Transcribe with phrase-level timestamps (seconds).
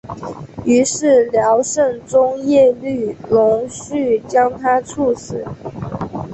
[0.65, 5.45] 于是辽圣宗耶律隆绪将他处死。